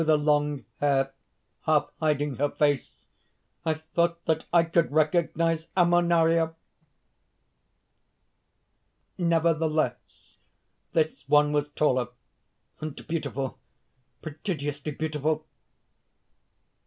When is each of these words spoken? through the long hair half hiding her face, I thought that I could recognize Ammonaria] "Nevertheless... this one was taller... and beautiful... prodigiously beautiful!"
through 0.01 0.05
the 0.07 0.17
long 0.17 0.65
hair 0.79 1.13
half 1.67 1.91
hiding 1.99 2.37
her 2.37 2.49
face, 2.49 3.09
I 3.63 3.75
thought 3.75 4.25
that 4.25 4.45
I 4.51 4.63
could 4.63 4.91
recognize 4.91 5.67
Ammonaria] 5.77 6.55
"Nevertheless... 9.19 10.37
this 10.93 11.23
one 11.29 11.51
was 11.51 11.69
taller... 11.75 12.07
and 12.79 12.95
beautiful... 13.07 13.59
prodigiously 14.23 14.91
beautiful!" 14.93 15.45